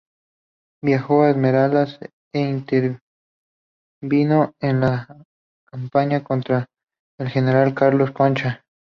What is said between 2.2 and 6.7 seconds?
e intervino en la campaña contra